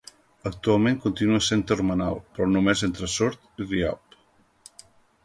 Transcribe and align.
Actualment 0.49 0.95
continua 1.01 1.41
sent 1.47 1.61
termenal, 1.71 2.17
però 2.37 2.47
només 2.53 2.83
entre 2.89 3.11
Sort 3.17 3.63
i 3.65 3.69
Rialp. 3.69 4.19